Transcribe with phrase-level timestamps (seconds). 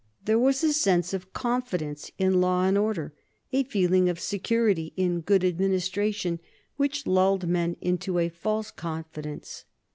[0.25, 3.13] There was a sense of confidence in law and order,
[3.53, 6.39] a feeling of security in good administration,
[6.75, 9.65] which lulled men into a false confidence.